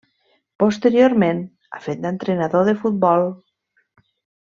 [0.63, 1.43] Posteriorment,
[1.77, 3.31] ha fet d'entrenador de futbol.